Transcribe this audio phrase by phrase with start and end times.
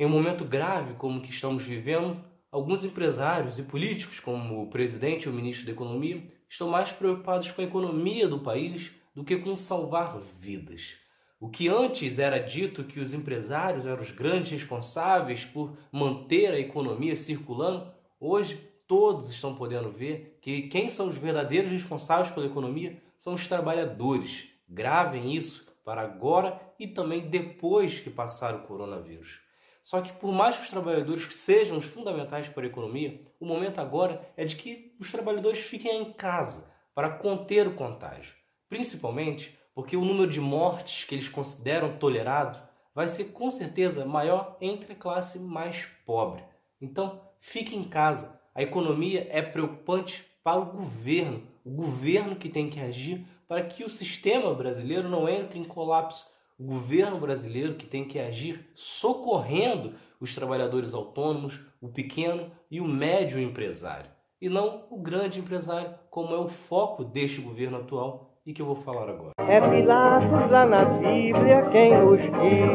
[0.00, 4.70] Em um momento grave como o que estamos vivendo, alguns empresários e políticos, como o
[4.70, 9.22] presidente e o ministro da Economia, estão mais preocupados com a economia do país do
[9.22, 10.94] que com salvar vidas.
[11.38, 16.58] O que antes era dito que os empresários eram os grandes responsáveis por manter a
[16.58, 18.56] economia circulando, hoje
[18.88, 24.48] todos estão podendo ver que quem são os verdadeiros responsáveis pela economia são os trabalhadores.
[24.66, 29.49] Gravem isso para agora e também depois que passar o coronavírus.
[29.90, 33.80] Só que por mais que os trabalhadores sejam os fundamentais para a economia, o momento
[33.80, 38.36] agora é de que os trabalhadores fiquem em casa para conter o contágio.
[38.68, 42.62] Principalmente porque o número de mortes que eles consideram tolerado
[42.94, 46.44] vai ser com certeza maior entre a classe mais pobre.
[46.80, 48.40] Então, fique em casa.
[48.54, 53.82] A economia é preocupante para o governo, o governo que tem que agir para que
[53.82, 56.28] o sistema brasileiro não entre em colapso
[56.60, 62.84] o governo brasileiro que tem que agir socorrendo os trabalhadores autônomos, o pequeno e o
[62.84, 68.52] médio empresário, e não o grande empresário, como é o foco deste governo atual e
[68.52, 69.32] que eu vou falar agora.
[69.38, 72.68] É Pilatos lá na Bíblia quem nos diz,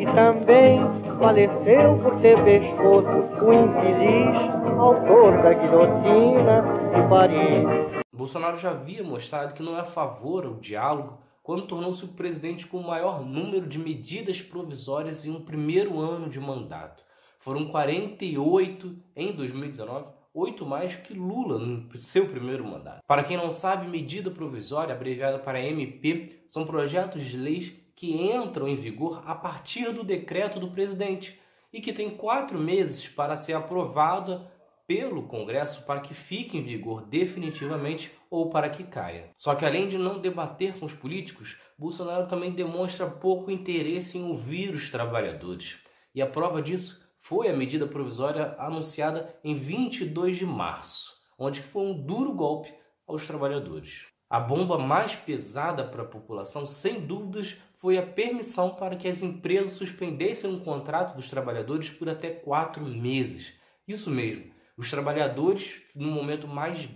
[0.00, 0.80] e também
[1.18, 3.08] faleceu por ter pescoço
[3.42, 6.62] o infeliz autor da guilhotina
[6.94, 8.04] de Paris.
[8.12, 12.66] Bolsonaro já havia mostrado que não é a favor ao diálogo quando tornou-se o presidente
[12.66, 17.04] com o maior número de medidas provisórias em um primeiro ano de mandato.
[17.38, 23.02] Foram 48 em 2019, oito mais que Lula no seu primeiro mandato.
[23.06, 28.66] Para quem não sabe, medida provisória, abreviada para MP, são projetos de leis que entram
[28.66, 31.38] em vigor a partir do decreto do presidente
[31.70, 34.50] e que tem quatro meses para ser aprovada
[34.86, 39.30] pelo Congresso para que fique em vigor definitivamente ou para que caia.
[39.36, 44.24] Só que além de não debater com os políticos, Bolsonaro também demonstra pouco interesse em
[44.24, 45.78] ouvir os trabalhadores.
[46.14, 51.82] E a prova disso foi a medida provisória anunciada em 22 de março, onde foi
[51.82, 52.72] um duro golpe
[53.06, 54.06] aos trabalhadores.
[54.28, 59.22] A bomba mais pesada para a população, sem dúvidas, foi a permissão para que as
[59.22, 63.54] empresas suspendessem um contrato dos trabalhadores por até quatro meses.
[63.86, 66.88] Isso mesmo, os trabalhadores, no momento mais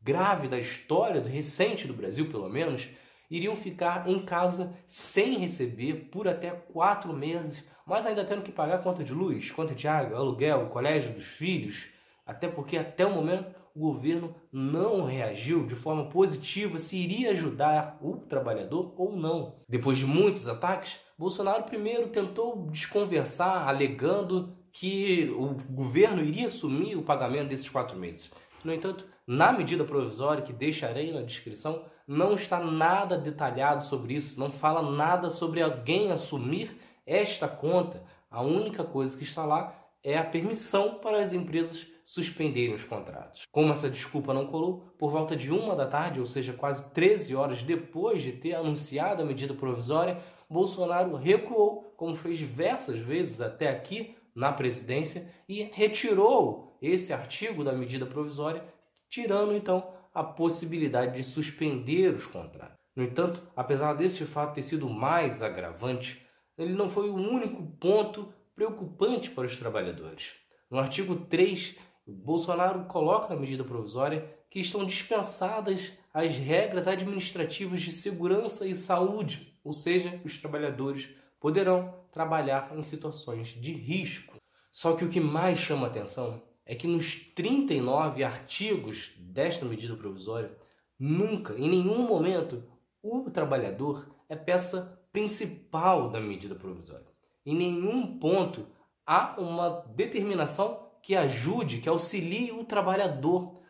[0.00, 2.88] grave da história, recente do Brasil pelo menos,
[3.30, 8.82] iriam ficar em casa sem receber por até quatro meses, mas ainda tendo que pagar
[8.82, 11.88] conta de luz, conta de água, aluguel, colégio dos filhos,
[12.26, 17.98] até porque até o momento o governo não reagiu de forma positiva se iria ajudar
[18.00, 19.56] o trabalhador ou não.
[19.68, 27.02] Depois de muitos ataques, Bolsonaro primeiro tentou desconversar, alegando que o governo iria assumir o
[27.02, 28.28] pagamento desses quatro meses.
[28.64, 34.38] No entanto, na medida provisória, que deixarei na descrição, não está nada detalhado sobre isso,
[34.38, 36.76] não fala nada sobre alguém assumir
[37.06, 38.02] esta conta.
[38.28, 43.42] A única coisa que está lá é a permissão para as empresas suspenderem os contratos.
[43.52, 47.36] Como essa desculpa não colou, por volta de uma da tarde, ou seja, quase 13
[47.36, 50.18] horas depois de ter anunciado a medida provisória,
[50.50, 57.72] Bolsonaro recuou, como fez diversas vezes até aqui, na presidência e retirou esse artigo da
[57.72, 58.64] medida provisória,
[59.08, 62.76] tirando então a possibilidade de suspender os contratos.
[62.94, 66.24] No entanto, apesar deste fato ter sido mais agravante,
[66.56, 70.34] ele não foi o único ponto preocupante para os trabalhadores.
[70.70, 77.90] No artigo 3, Bolsonaro coloca na medida provisória que estão dispensadas as regras administrativas de
[77.90, 81.08] segurança e saúde, ou seja, os trabalhadores
[81.44, 84.38] poderão trabalhar em situações de risco.
[84.72, 90.56] Só que o que mais chama atenção é que nos 39 artigos desta medida provisória,
[90.98, 92.64] nunca, em nenhum momento,
[93.02, 97.04] o trabalhador é peça principal da medida provisória.
[97.44, 98.66] Em nenhum ponto
[99.06, 103.60] há uma determinação que ajude, que auxilie o trabalhador.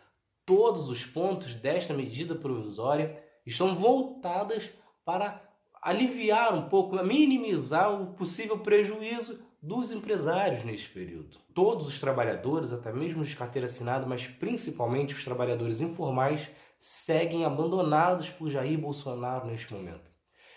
[0.46, 4.70] Todos os pontos desta medida provisória estão voltadas
[5.04, 5.42] para
[5.84, 11.36] aliviar um pouco, minimizar o possível prejuízo dos empresários neste período.
[11.54, 18.30] Todos os trabalhadores, até mesmo os carteira assinada, mas principalmente os trabalhadores informais, seguem abandonados
[18.30, 20.10] por Jair Bolsonaro neste momento.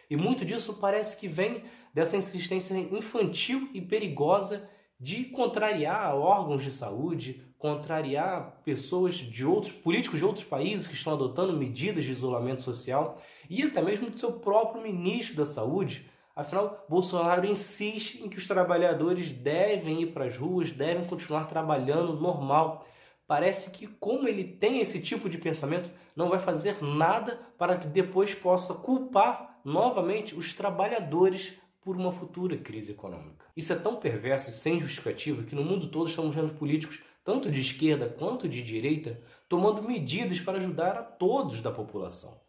[0.10, 1.64] E muito disso parece que vem
[1.94, 10.20] dessa insistência infantil e perigosa de contrariar órgãos de saúde, contrariar pessoas de outros políticos
[10.20, 14.34] de outros países que estão adotando medidas de isolamento social e até mesmo do seu
[14.34, 16.10] próprio ministro da Saúde.
[16.36, 22.20] Afinal, Bolsonaro insiste em que os trabalhadores devem ir para as ruas, devem continuar trabalhando
[22.20, 22.86] normal.
[23.26, 27.88] Parece que, como ele tem esse tipo de pensamento, não vai fazer nada para que
[27.88, 33.46] depois possa culpar novamente os trabalhadores por uma futura crise econômica.
[33.56, 37.52] Isso é tão perverso e sem justificativa que no mundo todo estamos vendo políticos, tanto
[37.52, 42.40] de esquerda quanto de direita, tomando medidas para ajudar a todos da população.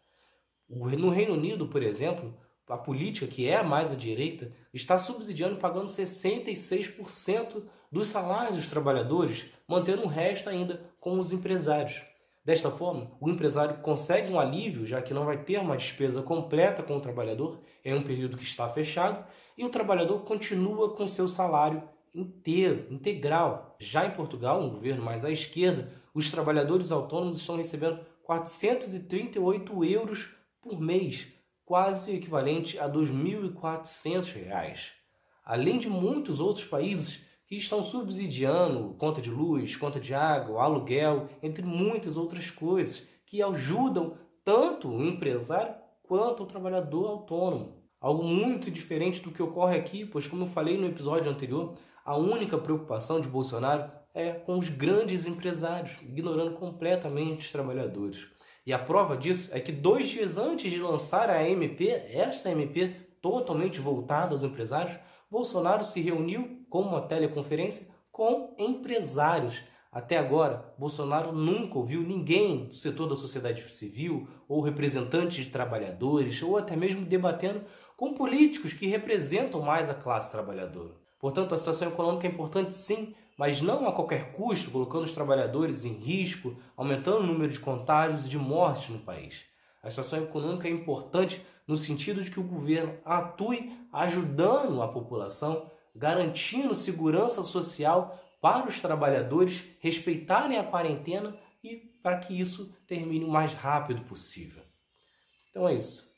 [0.69, 2.33] No Reino Unido, por exemplo,
[2.65, 7.61] a política, que é mais à direita, está subsidiando e pagando 66%
[7.91, 12.01] dos salários dos trabalhadores, mantendo o resto ainda com os empresários.
[12.45, 16.81] Desta forma, o empresário consegue um alívio, já que não vai ter uma despesa completa
[16.83, 19.27] com o trabalhador em um período que está fechado,
[19.57, 21.83] e o trabalhador continua com seu salário
[22.13, 23.75] inteiro, integral.
[23.79, 30.35] Já em Portugal, um governo mais à esquerda, os trabalhadores autônomos estão recebendo 438 euros
[30.61, 31.27] por mês,
[31.65, 34.91] quase o equivalente a R$ 2.400.
[35.43, 41.27] Além de muitos outros países que estão subsidiando conta de luz, conta de água, aluguel,
[41.41, 45.73] entre muitas outras coisas, que ajudam tanto o empresário
[46.03, 47.79] quanto o trabalhador autônomo.
[47.99, 52.17] Algo muito diferente do que ocorre aqui, pois, como eu falei no episódio anterior, a
[52.17, 58.27] única preocupação de Bolsonaro é com os grandes empresários, ignorando completamente os trabalhadores.
[58.65, 62.89] E a prova disso é que dois dias antes de lançar a MP, esta MP
[63.21, 64.97] totalmente voltada aos empresários,
[65.29, 69.63] Bolsonaro se reuniu com uma teleconferência com empresários.
[69.91, 76.41] Até agora, Bolsonaro nunca ouviu ninguém do setor da sociedade civil, ou representantes de trabalhadores,
[76.43, 77.63] ou até mesmo debatendo
[77.97, 80.93] com políticos que representam mais a classe trabalhadora.
[81.19, 85.85] Portanto, a situação econômica é importante sim, mas não a qualquer custo, colocando os trabalhadores
[85.85, 89.45] em risco, aumentando o número de contágios e de mortes no país.
[89.83, 95.69] A situação econômica é importante no sentido de que o governo atue ajudando a população,
[95.95, 103.29] garantindo segurança social para os trabalhadores respeitarem a quarentena e para que isso termine o
[103.29, 104.63] mais rápido possível.
[105.49, 106.08] Então é isso.